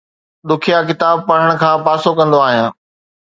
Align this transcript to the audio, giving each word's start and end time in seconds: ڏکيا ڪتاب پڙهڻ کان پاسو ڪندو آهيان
ڏکيا 0.47 0.79
ڪتاب 0.87 1.17
پڙهڻ 1.27 1.51
کان 1.61 1.77
پاسو 1.85 2.09
ڪندو 2.17 2.39
آهيان 2.47 2.69